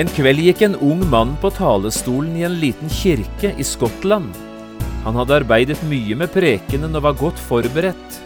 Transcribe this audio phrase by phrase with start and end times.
[0.00, 4.30] En kveld gikk en ung mann på talestolen i en liten kirke i Skottland.
[5.04, 8.16] Han hadde arbeidet mye med prekenen og var godt forberedt.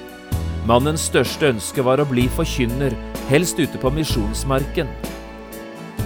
[0.70, 2.94] Mannens største ønske var å bli forkynner,
[3.26, 4.92] helst ute på misjonsmarken.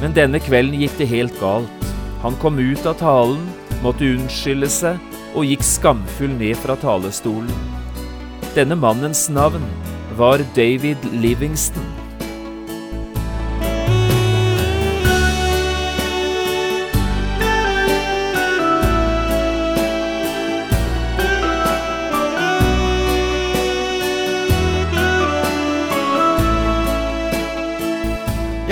[0.00, 1.86] Men denne kvelden gikk det helt galt.
[2.24, 3.44] Han kom ut av talen,
[3.84, 4.96] måtte unnskylde seg
[5.36, 7.52] og gikk skamfull ned fra talestolen.
[8.56, 9.68] Denne mannens navn
[10.16, 12.07] var David Livingston.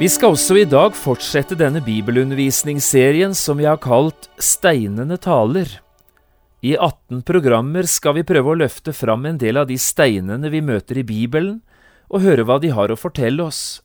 [0.00, 5.68] Vi skal også i dag fortsette denne bibelundervisningsserien som vi har kalt Steinene taler.
[6.64, 10.62] I 18 programmer skal vi prøve å løfte fram en del av de steinene vi
[10.64, 11.60] møter i Bibelen,
[12.08, 13.82] og høre hva de har å fortelle oss.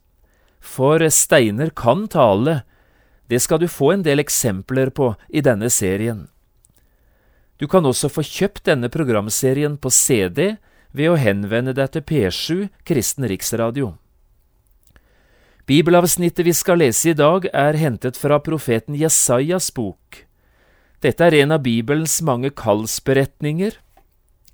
[0.64, 2.62] For steiner kan tale.
[3.28, 6.26] Det skal du få en del eksempler på i denne serien.
[7.60, 10.56] Du kan også få kjøpt denne programserien på CD
[10.96, 13.98] ved å henvende deg til P7 Kristen Riksradio.
[15.68, 20.24] Bibelavsnittet vi skal lese i dag, er hentet fra profeten Jesajas bok.
[21.04, 23.74] Dette er en av Bibelens mange kallsberetninger,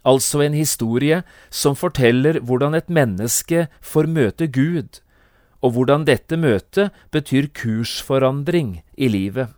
[0.01, 1.19] altså en historie
[1.53, 5.03] som forteller hvordan et menneske får møte Gud,
[5.61, 9.53] og hvordan dette møtet betyr kursforandring i livet.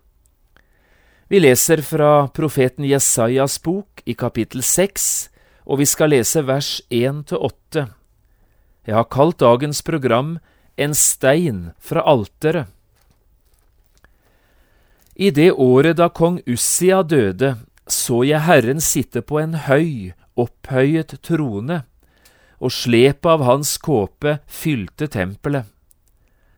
[1.31, 5.29] Vi leser fra profeten Jesajas bok i kapittel seks,
[5.63, 7.87] og vi skal lese vers én til åtte.
[8.85, 10.35] Jeg har kalt dagens program
[10.75, 12.67] en stein fra alteret.
[15.15, 17.55] I det året da kong Ussia døde,
[17.87, 21.85] så jeg Herren sitte på en høy, opphøyet trone,
[22.59, 25.69] og slepet av hans kåpe fylte tempelet.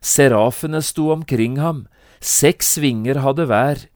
[0.02, 1.86] Serafene sto omkring ham,
[2.18, 3.86] seks vinger hadde hver,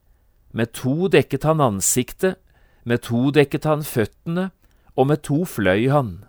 [0.53, 2.39] med to dekket han ansiktet,
[2.85, 4.51] med to dekket han føttene,
[4.95, 6.21] og med to fløy han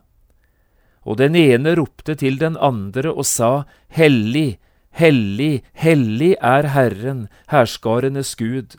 [1.03, 4.57] og den ene ropte til den andre og sa, Hellig,
[4.95, 8.77] hellig, hellig er Herren, herskarenes Gud.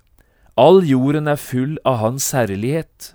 [0.56, 3.12] All jorden er full av Hans herlighet.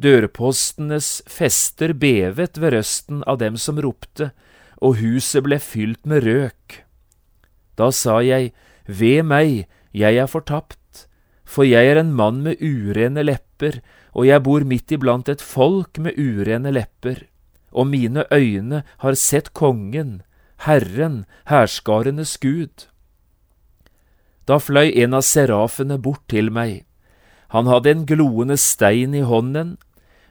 [0.00, 4.30] Dørpostenes fester bevet ved røsten av dem som ropte,
[4.80, 6.80] og huset ble fylt med røk.
[7.76, 8.54] Da sa jeg,
[8.90, 11.04] Ved meg, jeg er fortapt,
[11.44, 13.82] for jeg er en mann med urene lepper,
[14.16, 17.28] og jeg bor midt iblant et folk med urene lepper
[17.72, 20.22] og mine øyne har sett Kongen,
[20.66, 22.86] Herren, herskarenes Gud.
[24.46, 26.84] Da fløy en av serafene bort til meg.
[27.54, 29.76] Han hadde en gloende stein i hånden,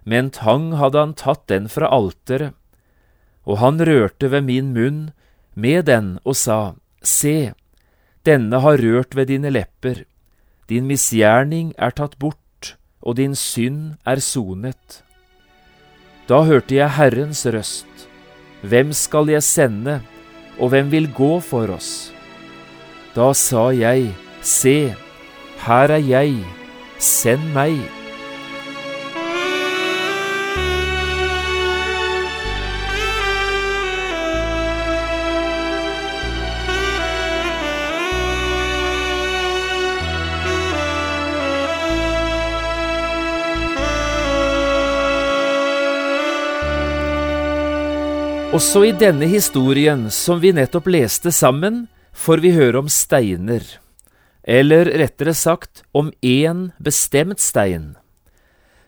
[0.04, 2.54] med en tang hadde han tatt den fra alteret,
[3.48, 5.02] og han rørte ved min munn
[5.56, 7.54] med den og sa, Se,
[8.28, 10.04] denne har rørt ved dine lepper,
[10.70, 15.02] din misgjerning er tatt bort, og din synd er sonet.
[16.30, 18.06] Da hørte jeg Herrens røst.
[18.62, 19.96] Hvem skal jeg sende,
[20.60, 22.12] og hvem vil gå for oss?
[23.16, 24.12] Da sa jeg,
[24.46, 24.94] Se,
[25.66, 26.36] her er jeg,
[27.02, 27.99] send meg.
[48.60, 53.64] Også i denne historien som vi nettopp leste sammen, får vi høre om steiner,
[54.44, 57.94] eller rettere sagt om én bestemt stein.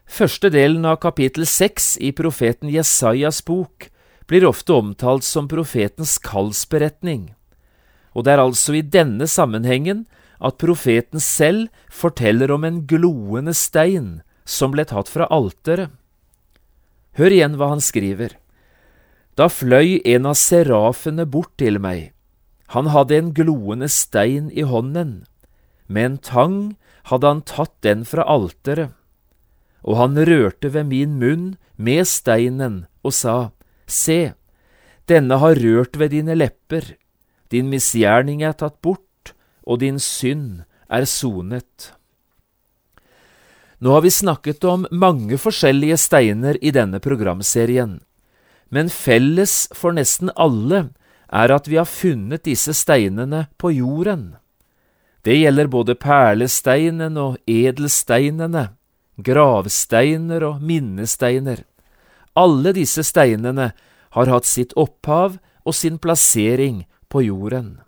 [0.03, 3.87] Første delen av kapittel seks i profeten Jesajas bok
[4.27, 7.29] blir ofte omtalt som profetens kallsberetning,
[8.11, 10.03] og det er altså i denne sammenhengen
[10.43, 15.95] at profeten selv forteller om en gloende stein som ble tatt fra alteret.
[17.15, 18.35] Hør igjen hva han skriver.
[19.35, 22.11] Da fløy en av serafene bort til meg.
[22.75, 25.23] Han hadde en gloende stein i hånden.
[25.87, 26.57] Med en tang
[27.11, 28.91] hadde han tatt den fra alteret.
[29.83, 33.51] Og han rørte ved min munn med steinen og sa,
[33.87, 34.33] Se,
[35.09, 36.93] Denne har rørt ved dine lepper,
[37.51, 39.33] din misgjerning er tatt bort,
[39.67, 41.91] og din synd er sonet.
[43.81, 47.99] Nå har vi snakket om mange forskjellige steiner i denne programserien,
[48.71, 50.85] men felles for nesten alle
[51.31, 54.35] er at vi har funnet disse steinene på jorden.
[55.21, 58.71] Det gjelder både perlesteinen og edelsteinene,
[59.21, 61.61] gravsteiner og minnesteiner.
[62.33, 63.71] Alle disse steinene
[64.15, 65.37] har hatt sitt opphav
[65.67, 67.79] og sin plassering på jorden.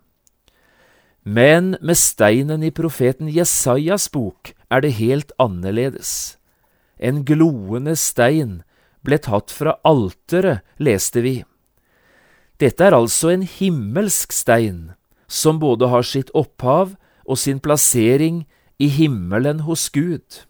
[1.23, 6.35] Men med steinen i profeten Jesajas bok er det helt annerledes.
[6.99, 8.61] En gloende stein
[9.03, 11.41] ble tatt fra alteret, leste vi.
[12.59, 14.93] Dette er altså en himmelsk stein,
[15.27, 18.43] som både har sitt opphav og sin plassering
[18.79, 20.43] i himmelen hos Gud.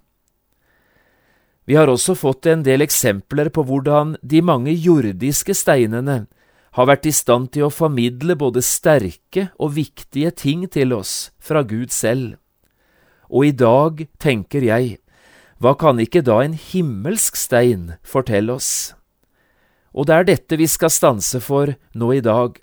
[1.66, 6.26] Vi har også fått en del eksempler på hvordan de mange jordiske steinene
[6.74, 11.62] har vært i stand til å formidle både sterke og viktige ting til oss fra
[11.64, 12.36] Gud selv.
[13.30, 14.98] Og i dag tenker jeg,
[15.63, 18.92] hva kan ikke da en himmelsk stein fortelle oss?
[19.95, 22.57] Og det er dette vi skal stanse for nå i dag,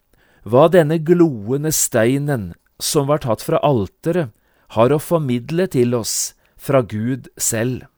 [0.45, 4.35] hva denne gloende steinen som var tatt fra alteret,
[4.77, 7.89] har å formidle til oss fra Gud selv.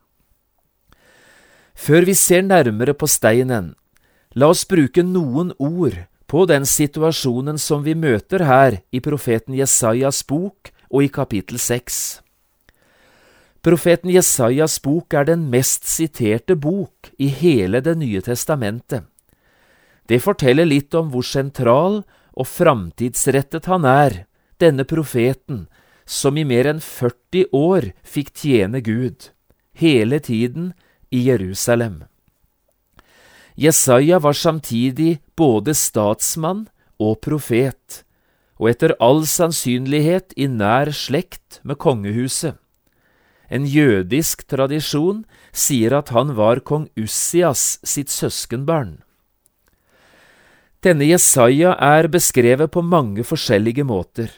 [1.74, 3.74] Før vi ser nærmere på steinen,
[4.38, 5.98] la oss bruke noen ord
[6.30, 12.21] på den situasjonen som vi møter her i profeten Jesajas bok og i kapittel seks.
[13.62, 19.04] Profeten Jesajas bok er den mest siterte bok i hele Det nye testamentet.
[20.10, 22.00] Det forteller litt om hvor sentral
[22.34, 24.24] og framtidsrettet han er,
[24.58, 25.68] denne profeten,
[26.04, 29.30] som i mer enn 40 år fikk tjene Gud,
[29.78, 30.72] hele tiden
[31.14, 32.02] i Jerusalem.
[33.54, 36.66] Jesaja var samtidig både statsmann
[36.98, 38.02] og profet,
[38.58, 42.58] og etter all sannsynlighet i nær slekt med kongehuset.
[43.52, 49.02] En jødisk tradisjon sier at han var kong Ussias sitt søskenbarn.
[50.82, 54.32] Denne Jesaja er beskrevet på mange forskjellige måter.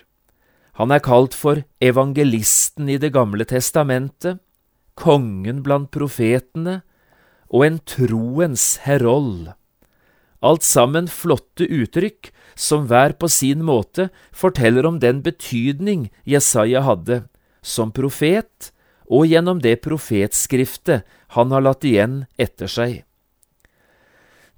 [0.77, 4.43] Han er kalt for evangelisten i Det gamle testamentet,
[4.99, 6.83] kongen blant profetene
[7.49, 9.55] og en troens herold.
[10.45, 17.25] Alt sammen flotte uttrykk som hver på sin måte forteller om den betydning Jesaja hadde,
[17.63, 18.74] som profet
[19.11, 21.05] og gjennom det profetskriftet
[21.37, 23.03] han har latt igjen etter seg.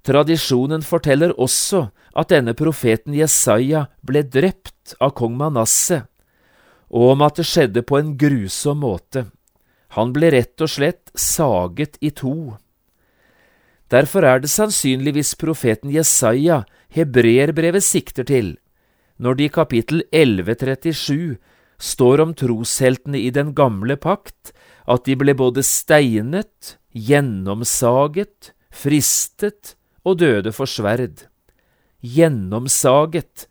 [0.07, 6.05] Tradisjonen forteller også at denne profeten Jesaja ble drept av kong Manasseh,
[6.87, 9.25] og om at det skjedde på en grusom måte.
[9.99, 12.55] Han ble rett og slett saget i to.
[13.91, 16.63] Derfor er det sannsynligvis profeten Jesaja
[16.95, 18.55] hebreerbrevet sikter til,
[19.19, 21.37] når det i kapittel 1137
[21.77, 24.53] står om trosheltene i den gamle pakt
[24.87, 29.75] at de ble både steinet, gjennomsaget, fristet
[30.07, 31.27] og døde for sverd.
[32.01, 33.47] Gjennomsaget,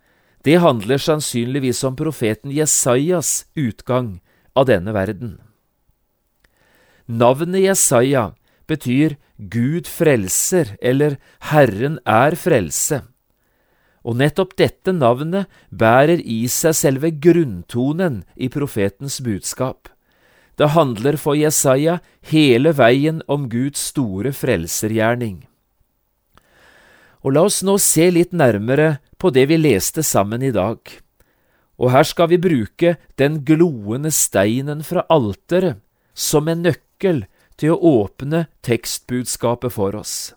[0.46, 4.20] det handler sannsynligvis om profeten Jesajas utgang
[4.56, 5.36] av denne verden.
[7.06, 8.30] Navnet Jesaja
[8.66, 11.18] betyr Gud frelser eller
[11.52, 13.02] Herren er frelse.
[14.06, 19.90] Og nettopp dette navnet bærer i seg selve grunntonen i profetens budskap.
[20.56, 21.98] Det handler for Jesaja
[22.30, 25.42] hele veien om Guds store frelsergjerning.
[27.26, 30.78] Og la oss nå se litt nærmere på det vi leste sammen i dag.
[31.76, 35.82] Og her skal vi bruke den gloende steinen fra alteret
[36.16, 37.26] som en nøkkel
[37.60, 40.32] til å åpne tekstbudskapet for oss.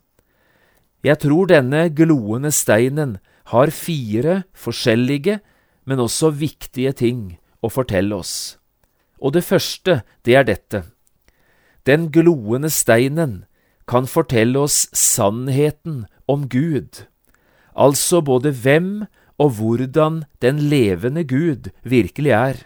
[1.05, 3.19] Jeg tror denne gloende steinen
[3.51, 5.39] har fire forskjellige,
[5.85, 7.21] men også viktige ting
[7.65, 8.57] å fortelle oss.
[9.19, 10.83] Og det første, det er dette.
[11.85, 13.43] Den gloende steinen
[13.89, 17.05] kan fortelle oss sannheten om Gud,
[17.73, 18.91] altså både hvem
[19.39, 22.59] og hvordan den levende Gud virkelig er.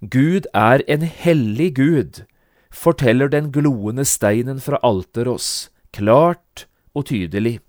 [0.00, 2.24] Gud er en hellig Gud,
[2.72, 5.50] forteller den gloende steinen fra alteret oss,
[5.92, 7.60] klart og tydelig.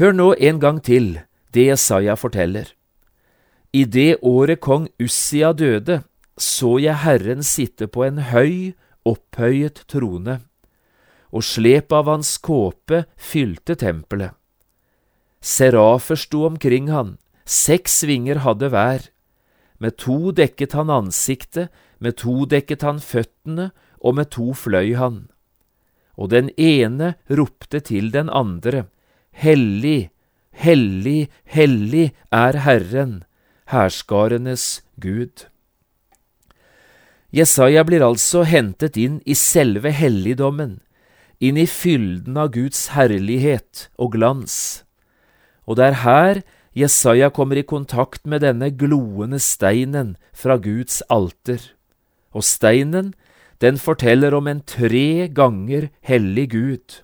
[0.00, 1.18] Hør nå en gang til
[1.52, 2.70] det Jesaja forteller.
[3.76, 5.98] I det året kong Ussia døde,
[6.40, 8.72] så jeg Herren sitte på en høy,
[9.04, 10.38] opphøyet trone,
[11.28, 14.32] og slep av hans kåpe fylte tempelet.
[15.44, 19.04] Serafer sto omkring han, seks vinger hadde hver.
[19.84, 21.68] Med to dekket han ansiktet,
[22.00, 23.68] med to dekket han føttene,
[24.00, 25.26] og med to fløy han.
[26.16, 28.86] Og den ene ropte til den andre,
[29.32, 30.10] Hellig,
[30.52, 33.24] hellig, hellig er Herren,
[33.70, 35.46] herskarenes Gud.
[37.30, 40.80] Jesaja blir altså hentet inn i selve helligdommen,
[41.38, 44.82] inn i fylden av Guds herlighet og glans.
[45.70, 46.42] Og det er her
[46.76, 51.58] Jesaja kommer i kontakt med denne gloende steinen fra Guds alter.
[52.30, 53.14] Og steinen,
[53.58, 57.00] den forteller om en tre ganger hellig Gud.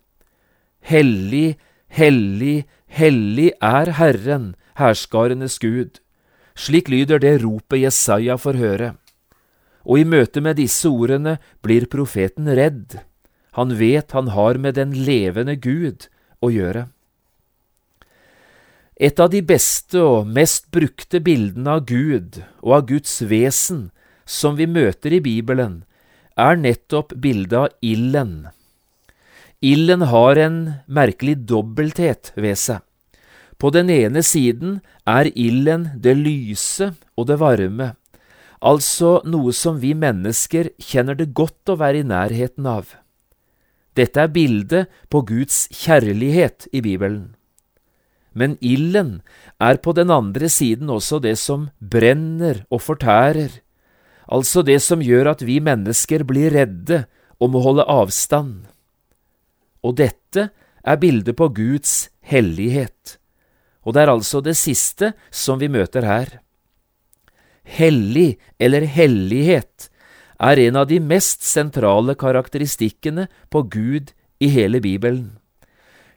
[0.86, 1.58] Hellig,
[1.96, 6.00] hellig, hellig er Herren, herskarenes Gud.
[6.56, 8.90] Slik lyder det ropet Jesaja får høre.
[9.86, 12.98] Og i møte med disse ordene blir profeten redd.
[13.56, 16.08] Han vet han har med den levende Gud
[16.44, 16.88] å gjøre.
[18.96, 23.90] Et av de beste og mest brukte bildene av Gud og av Guds vesen
[24.24, 25.84] som vi møter i Bibelen,
[26.36, 28.48] er nettopp bildet av ilden.
[29.64, 32.82] Ilden har en merkelig dobbelthet ved seg.
[33.56, 37.94] På den ene siden er ilden det lyse og det varme,
[38.60, 42.92] altså noe som vi mennesker kjenner det godt å være i nærheten av.
[43.96, 47.32] Dette er bildet på Guds kjærlighet i Bibelen.
[48.36, 49.22] Men ilden
[49.56, 53.62] er på den andre siden også det som brenner og fortærer,
[54.28, 57.06] altså det som gjør at vi mennesker blir redde
[57.40, 58.66] og må holde avstand.
[59.86, 60.48] Og dette
[60.82, 63.18] er bildet på Guds hellighet,
[63.86, 66.40] og det er altså det siste som vi møter her.
[67.66, 69.88] Hellig eller hellighet
[70.42, 74.12] er en av de mest sentrale karakteristikkene på Gud
[74.42, 75.38] i hele Bibelen.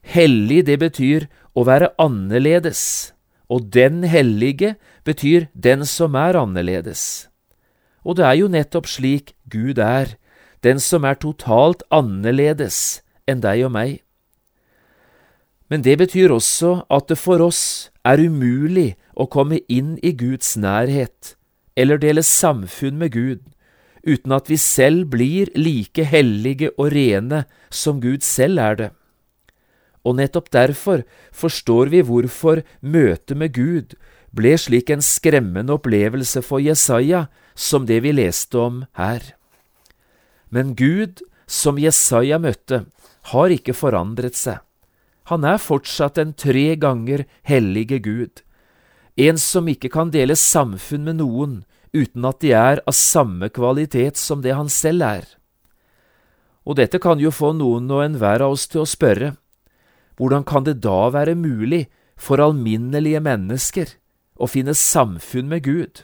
[0.01, 3.13] Hellig, det betyr å være annerledes,
[3.49, 7.29] og den hellige betyr den som er annerledes.
[8.05, 10.15] Og det er jo nettopp slik Gud er,
[10.65, 13.99] den som er totalt annerledes enn deg og meg.
[15.69, 17.61] Men det betyr også at det for oss
[18.07, 21.35] er umulig å komme inn i Guds nærhet
[21.77, 23.45] eller dele samfunn med Gud
[24.07, 28.89] uten at vi selv blir like hellige og rene som Gud selv er det.
[30.07, 31.03] Og nettopp derfor
[31.35, 33.97] forstår vi hvorfor møtet med Gud
[34.35, 39.21] ble slik en skremmende opplevelse for Jesaja som det vi leste om her.
[40.49, 42.83] Men Gud, som Jesaja møtte,
[43.33, 44.61] har ikke forandret seg.
[45.29, 48.41] Han er fortsatt en tre ganger hellige Gud,
[49.19, 51.59] en som ikke kan dele samfunn med noen
[51.93, 55.25] uten at de er av samme kvalitet som det han selv er.
[56.65, 59.33] Og dette kan jo få noen og enhver av oss til å spørre,
[60.19, 61.87] hvordan kan det da være mulig
[62.19, 63.95] for alminnelige mennesker
[64.35, 66.03] å finne samfunn med Gud?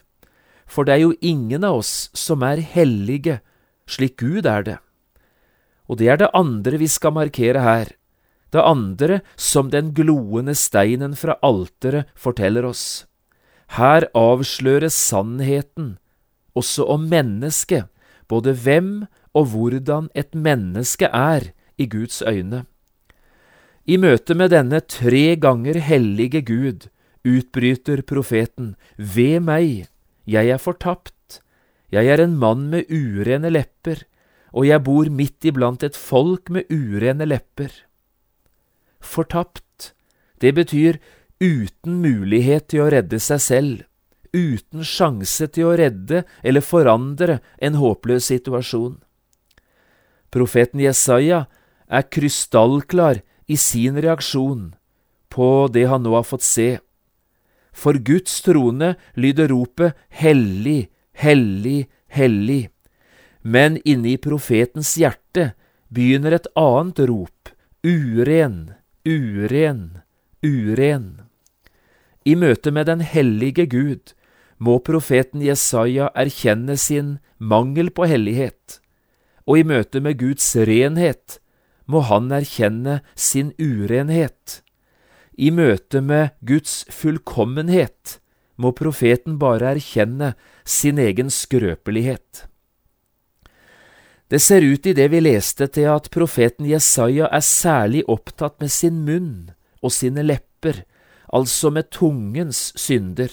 [0.65, 3.41] For det er jo ingen av oss som er hellige
[3.85, 4.77] slik Gud er det.
[5.87, 7.91] Og det er det andre vi skal markere her,
[8.53, 13.05] det andre som den gloende steinen fra alteret forteller oss.
[13.75, 15.97] Her avsløres sannheten,
[16.55, 17.89] også om mennesket,
[18.27, 22.63] både hvem og hvordan et menneske er i Guds øyne.
[23.85, 26.87] I møte med denne tre ganger hellige Gud
[27.25, 29.87] utbryter profeten, Ved meg,
[30.25, 31.41] jeg er fortapt,
[31.91, 34.05] jeg er en mann med urene lepper,
[34.55, 37.71] og jeg bor midt iblant et folk med urene lepper.
[39.03, 39.91] Fortapt,
[40.39, 40.99] det betyr
[41.43, 43.83] uten mulighet til å redde seg selv,
[44.31, 48.97] uten sjanse til å redde eller forandre en håpløs situasjon.
[50.31, 51.45] Profeten Jesaja
[51.87, 54.73] er krystallklar i sin reaksjon
[55.31, 56.69] på det han nå har fått se.
[57.75, 62.69] For Guds trone lyder ropet Hellig, hellig, hellig.
[63.45, 65.51] Men inne i profetens hjerte
[65.93, 67.51] begynner et annet rop,
[67.85, 68.73] uren,
[69.05, 69.83] uren,
[70.41, 71.05] uren.
[72.25, 74.15] I møte med den hellige Gud
[74.57, 78.79] må profeten Jesaja erkjenne sin mangel på hellighet,
[79.45, 81.37] og i møte med Guds renhet
[81.85, 84.63] må han erkjenne sin urenhet.
[85.37, 88.17] I møte med Guds fullkommenhet
[88.57, 90.33] må profeten bare erkjenne
[90.65, 92.47] sin egen skrøpelighet.
[94.29, 98.71] Det ser ut i det vi leste til at profeten Jesaja er særlig opptatt med
[98.73, 99.51] sin munn
[99.85, 100.81] og sine lepper,
[101.29, 103.29] altså med tungens synder.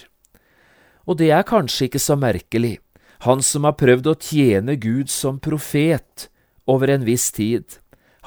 [1.09, 2.77] Og det er kanskje ikke så merkelig,
[3.25, 6.29] han som har prøvd å tjene Gud som profet
[6.69, 7.79] over en viss tid.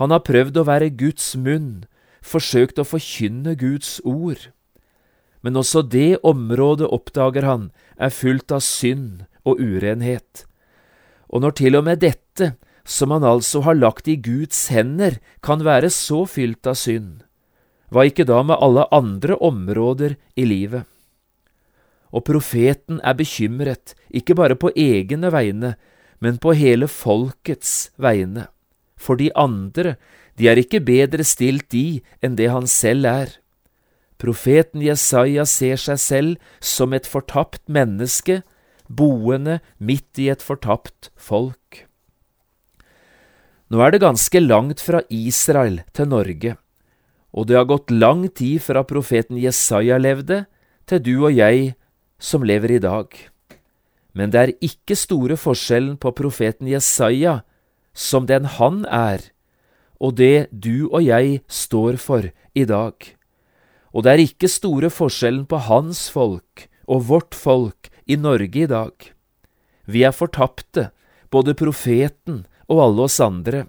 [0.01, 1.85] Han har prøvd å være Guds munn,
[2.25, 4.49] forsøkt å forkynne Guds ord.
[5.45, 7.69] Men også det området, oppdager han,
[8.01, 10.47] er fullt av synd og urenhet.
[11.29, 12.53] Og når til og med dette,
[12.85, 17.23] som han altså har lagt i Guds hender, kan være så fylt av synd,
[17.89, 20.85] Hva ikke da med alle andre områder i livet?
[22.11, 25.75] Og profeten er bekymret, ikke bare på egne vegne,
[26.19, 28.47] men på hele folkets vegne.
[28.97, 29.95] For de andre,
[30.39, 33.35] de er ikke bedre stilt de enn det han selv er.
[34.17, 38.41] Profeten Jesaja ser seg selv som et fortapt menneske,
[38.87, 41.85] boende midt i et fortapt folk.
[43.69, 46.55] Nå er det ganske langt fra Israel til Norge,
[47.33, 50.45] og det har gått lang tid fra profeten Jesaja levde,
[50.85, 51.73] til du og jeg
[52.21, 53.09] som lever i dag.
[54.13, 57.41] Men det er ikke store forskjellen på profeten Jesaja
[57.95, 59.23] som den han er,
[59.99, 62.93] og det du og jeg står for i dag.
[63.95, 68.69] Og det er ikke store forskjellen på hans folk og vårt folk i Norge i
[68.69, 68.93] dag.
[69.85, 70.89] Vi er fortapte,
[71.29, 73.65] både profeten og alle oss andre.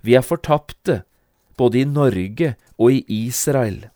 [0.00, 1.02] Vi er fortapte,
[1.56, 3.86] både i Norge og i Israel.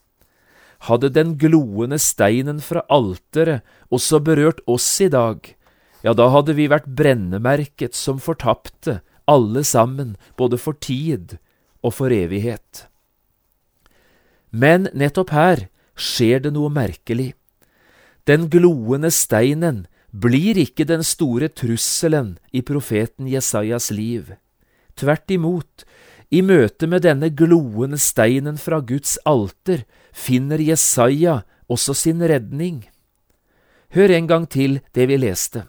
[0.89, 5.43] Hadde den gloende steinen fra alteret også berørt oss i dag,
[6.01, 11.37] ja, da hadde vi vært brennemerket som fortapte, alle sammen, både for tid
[11.85, 12.87] og for evighet.
[14.51, 17.35] Men nettopp her skjer det noe merkelig.
[18.31, 24.29] Den gloende steinen blir ikke den store trusselen i profeten Jesajas liv.
[24.95, 25.83] Tvert imot,
[26.31, 29.83] i møte med denne gloende steinen fra Guds alter
[30.15, 32.85] finner Jesaja også sin redning.
[33.99, 35.65] Hør en gang til det vi leste.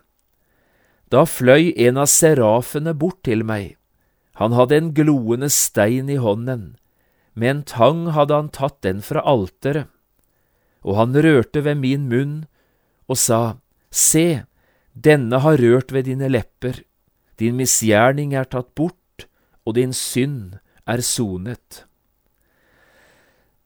[1.10, 3.74] Da fløy en av serafene bort til meg.
[4.38, 6.76] Han hadde en gloende stein i hånden.
[7.34, 9.90] Med en tang hadde han tatt den fra alteret.
[10.86, 12.38] Og han rørte ved min munn
[13.12, 13.60] og sa,
[13.92, 14.44] Se,
[14.96, 16.80] denne har rørt ved dine lepper,
[17.36, 19.28] din misgjerning er tatt bort,
[19.68, 21.84] og din synd er sonet.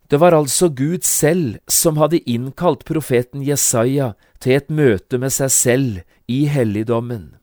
[0.09, 5.53] Det var altså Gud selv som hadde innkalt profeten Jesaja til et møte med seg
[5.53, 7.33] selv i helligdommen.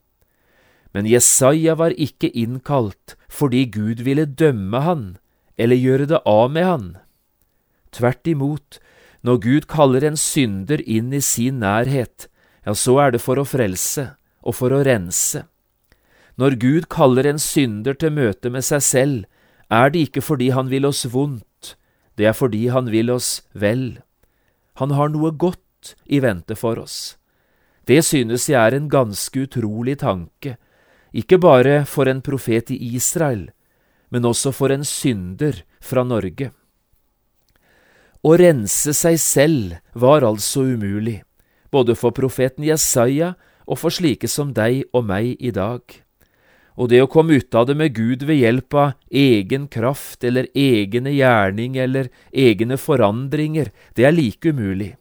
[0.95, 5.05] Men Jesaja var ikke innkalt fordi Gud ville dømme han
[5.59, 6.87] eller gjøre det av med han.
[7.93, 8.79] Tvert imot,
[9.23, 12.27] når Gud kaller en synder inn i sin nærhet,
[12.67, 15.45] ja, så er det for å frelse og for å rense.
[16.39, 19.25] Når Gud kaller en synder til møte med seg selv,
[19.71, 21.77] er det ikke fordi han vil oss vondt,
[22.19, 24.03] det er fordi han vil oss vel.
[24.81, 27.17] Han har noe godt i vente for oss.
[27.87, 30.57] Det synes jeg er en ganske utrolig tanke,
[31.13, 33.51] ikke bare for en profet i Israel,
[34.11, 36.53] men også for en synder fra Norge.
[38.23, 41.23] Å rense seg selv var altså umulig,
[41.75, 43.35] både for profeten Jesaja
[43.67, 46.03] og for slike som deg og meg i dag
[46.77, 50.49] og det å komme ut av det med Gud ved hjelp av egen kraft eller
[50.57, 54.95] egne gjerning eller egne forandringer, det er like umulig.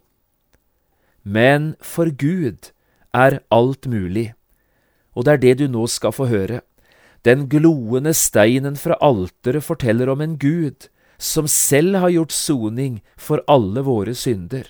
[1.24, 2.72] Men for Gud
[3.16, 4.32] er alt mulig,
[5.16, 6.62] og det er det du nå skal få høre.
[7.24, 10.90] Den gloende steinen fra alteret forteller om en Gud
[11.22, 14.66] som selv har gjort soning for alle våre synder.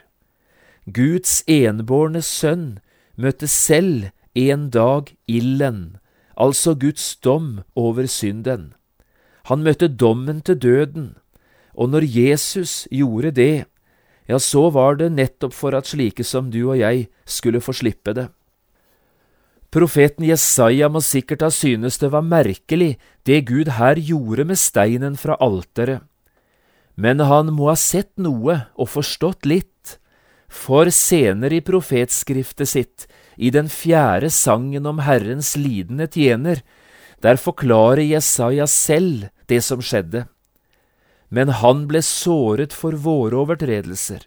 [0.86, 2.82] Guds enbårne sønn
[3.16, 6.02] møtte selv en dag ilden
[6.42, 8.74] altså Guds dom over synden.
[9.50, 11.16] Han møtte dommen til døden,
[11.74, 13.66] og når Jesus gjorde det,
[14.30, 18.14] ja, så var det nettopp for at slike som du og jeg skulle få slippe
[18.14, 18.30] det.
[19.72, 25.16] Profeten Jesaja må sikkert ha synes det var merkelig det Gud her gjorde med steinen
[25.18, 26.04] fra alteret,
[26.95, 29.97] men han må ha sett noe og forstått litt,
[30.51, 36.60] for senere i profetskriftet sitt i den fjerde sangen om Herrens lidende tjener,
[37.23, 40.25] der forklarer Jesaja selv det som skjedde.
[41.32, 44.25] Men han ble såret for våre overtredelser,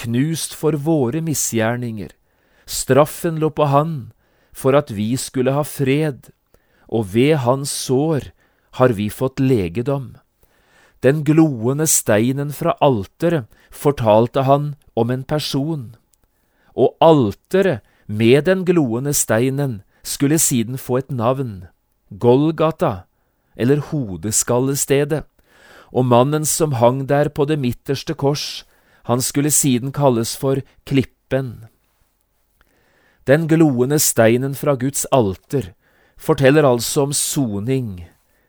[0.00, 2.14] knust for våre misgjerninger.
[2.64, 3.96] Straffen lå på han
[4.56, 6.30] for at vi skulle ha fred,
[6.88, 8.30] og ved hans sår
[8.80, 10.14] har vi fått legedom.
[11.02, 15.96] Den gloende steinen fra alteret fortalte han om en person,
[16.74, 21.66] og alteret med den gloende steinen skulle siden få et navn,
[22.18, 23.04] Golgata,
[23.56, 25.24] eller Hodeskallestedet,
[25.92, 28.64] og mannen som hang der på det midterste kors,
[29.06, 31.66] han skulle siden kalles for Klippen.
[33.26, 35.72] Den gloende steinen fra Guds alter
[36.18, 38.06] forteller altså om soning.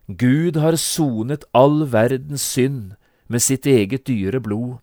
[0.08, 2.96] Gud har sonet all verdens synd
[3.28, 4.78] med sitt eget dyre blod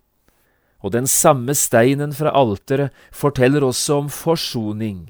[0.85, 5.09] og den samme steinen fra alteret forteller også om forsoning.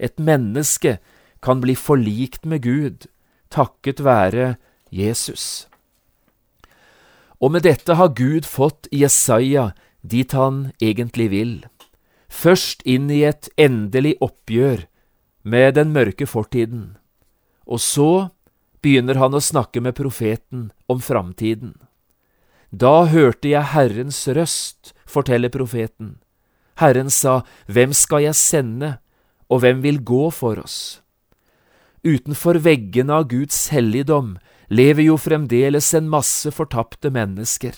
[0.00, 0.96] Et menneske
[1.44, 3.04] kan bli forlikt med Gud
[3.52, 4.54] takket være
[4.90, 5.68] Jesus.
[7.40, 9.70] Og med dette har Gud fått Jesaja
[10.00, 11.54] dit han egentlig vil.
[12.28, 14.86] Først inn i et endelig oppgjør
[15.42, 16.96] med den mørke fortiden,
[17.66, 18.30] og så
[18.82, 21.74] begynner han å snakke med profeten om framtiden.
[22.70, 26.18] Da hørte jeg Herrens røst, forteller profeten.
[26.78, 28.98] Herren sa, Hvem skal jeg sende,
[29.50, 31.02] og hvem vil gå for oss?
[32.06, 34.38] Utenfor veggene av Guds helligdom
[34.70, 37.74] lever jo fremdeles en masse fortapte mennesker,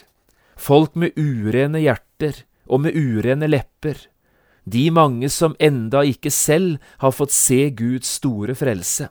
[0.55, 3.97] folk med urene hjerter og med urene lepper,
[4.65, 9.09] de mange som enda ikke selv har fått se Guds store frelse.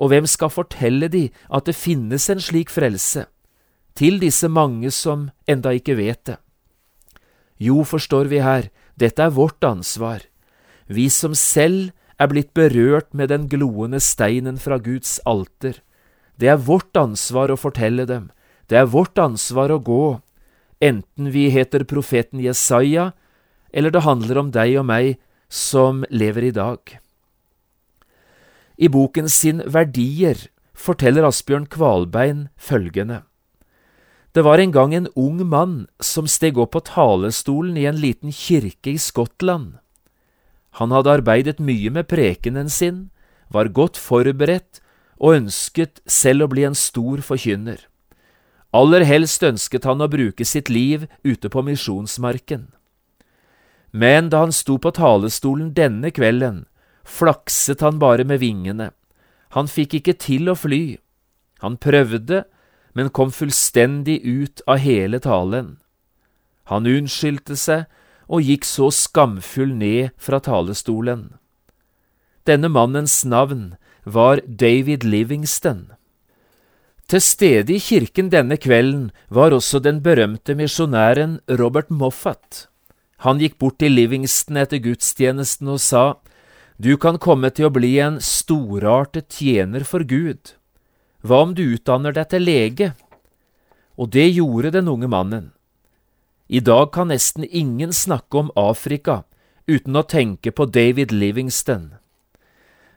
[0.00, 3.26] Og hvem skal fortelle de at det finnes en slik frelse,
[3.94, 6.38] til disse mange som enda ikke vet det?
[7.60, 10.24] Jo, forstår vi her, dette er vårt ansvar,
[10.88, 15.76] vi som selv er blitt berørt med den gloende steinen fra Guds alter,
[16.40, 18.30] det er vårt ansvar å fortelle dem,
[18.72, 20.20] det er vårt ansvar å gå,
[20.80, 23.10] enten vi heter profeten Jesaja,
[23.72, 25.18] eller det handler om deg og meg
[25.52, 26.80] som lever i dag.
[28.80, 33.22] I boken sin Verdier forteller Asbjørn Kvalbein følgende.
[34.32, 38.32] Det var en gang en ung mann som steg opp på talestolen i en liten
[38.32, 39.74] kirke i Skottland.
[40.78, 43.10] Han hadde arbeidet mye med prekenen sin,
[43.50, 44.80] var godt forberedt
[45.18, 47.82] og ønsket selv å bli en stor forkynner.
[48.72, 52.70] Aller helst ønsket han å bruke sitt liv ute på misjonsmarken.
[53.90, 56.69] Men da han sto på talestolen denne kvelden,
[57.04, 58.90] flakset han bare med vingene.
[59.56, 60.98] Han fikk ikke til å fly.
[61.64, 62.44] Han prøvde,
[62.94, 65.78] men kom fullstendig ut av hele talen.
[66.70, 67.86] Han unnskyldte seg
[68.30, 71.32] og gikk så skamfull ned fra talestolen.
[72.46, 75.90] Denne mannens navn var David Livingston.
[77.10, 82.68] Til stede i kirken denne kvelden var også den berømte misjonæren Robert Moffat.
[83.26, 86.04] Han gikk bort til Livingston etter gudstjenesten og sa,
[86.80, 90.54] Du kan komme til å bli en storartet tjener for Gud.
[91.20, 92.88] Hva om du utdanner deg til lege?
[94.00, 95.50] Og det gjorde den unge mannen.
[96.48, 99.24] I dag kan nesten ingen snakke om Afrika
[99.68, 101.90] uten å tenke på David Livingston.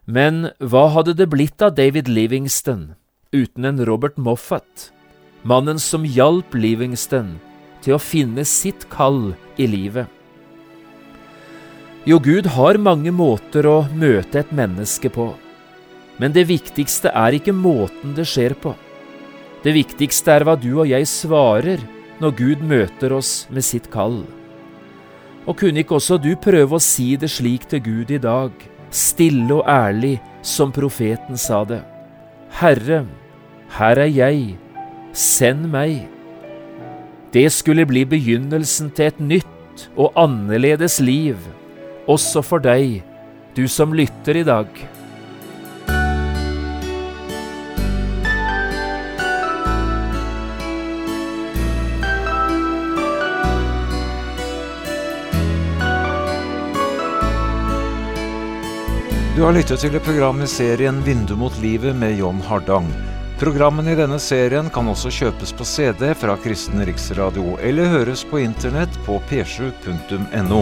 [0.08, 2.94] Men hva hadde det blitt av David Livingston
[3.36, 4.94] uten en Robert Moffat,
[5.44, 7.36] mannen som hjalp Livingston
[7.84, 10.23] til å finne sitt kall i livet?
[12.06, 15.30] Jo, Gud har mange måter å møte et menneske på,
[16.20, 18.74] men det viktigste er ikke måten det skjer på.
[19.64, 21.80] Det viktigste er hva du og jeg svarer
[22.20, 24.26] når Gud møter oss med sitt kall.
[25.48, 28.52] Og kunne ikke også du prøve å si det slik til Gud i dag?
[28.94, 31.82] stille og ærlig, som profeten sa det.
[32.60, 33.04] Herre,
[33.78, 34.58] her er jeg,
[35.14, 36.06] send meg.
[37.34, 41.40] Det skulle bli begynnelsen til et nytt og annerledes liv,
[42.08, 43.02] også for deg,
[43.56, 44.68] du som lytter i dag.
[59.34, 62.86] Du har lyttet til et program i serien Vindu mot livet med John Hardang.
[63.42, 68.44] Programmene i denne serien kan også kjøpes på CD fra Kristen Riksradio, eller høres på
[68.44, 70.62] internett på p7.no.